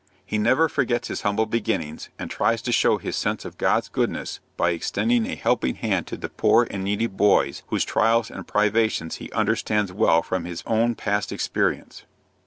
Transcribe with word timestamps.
He 0.25 0.39
never 0.39 0.67
forgets 0.67 1.09
his 1.09 1.21
humble 1.21 1.45
beginnings, 1.45 2.09
and 2.17 2.31
tries 2.31 2.63
to 2.63 2.71
show 2.71 2.97
his 2.97 3.15
sense 3.15 3.45
of 3.45 3.59
God's 3.59 3.87
goodness 3.87 4.39
by 4.57 4.71
extending 4.71 5.27
a 5.27 5.35
helping 5.35 5.75
hand 5.75 6.07
to 6.07 6.17
the 6.17 6.27
poor 6.27 6.67
and 6.71 6.83
needy 6.83 7.05
boys, 7.05 7.61
whose 7.67 7.85
trials 7.85 8.31
and 8.31 8.47
privations 8.47 9.17
he 9.17 9.31
understands 9.31 9.93
well 9.93 10.23
from 10.23 10.45
his 10.45 10.63
own 10.65 10.95
past 10.95 11.31
experience. 11.31 12.05